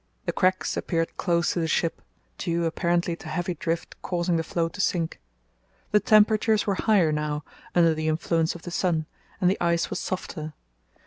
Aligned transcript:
The 0.25 0.33
cracks 0.33 0.75
appeared 0.75 1.15
close 1.15 1.53
to 1.53 1.59
the 1.59 1.67
ship, 1.67 2.01
due 2.39 2.65
apparently 2.65 3.15
to 3.17 3.27
heavy 3.29 3.53
drift 3.53 4.01
causing 4.01 4.35
the 4.35 4.43
floe 4.43 4.67
to 4.67 4.81
sink. 4.81 5.21
The 5.91 5.99
temperatures 5.99 6.65
were 6.65 6.73
higher 6.73 7.11
now, 7.11 7.43
under 7.75 7.93
the 7.93 8.07
influence 8.07 8.55
of 8.55 8.63
the 8.63 8.71
sun, 8.71 9.05
and 9.39 9.47
the 9.47 9.61
ice 9.61 9.91
was 9.91 9.99
softer. 9.99 10.53